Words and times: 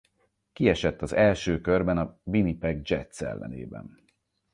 Kiesett 0.53 1.01
az 1.01 1.13
első 1.13 1.61
körben 1.61 1.97
a 1.97 2.19
Winnipeg 2.23 2.89
Jets 2.89 3.21
ellenében. 3.21 4.03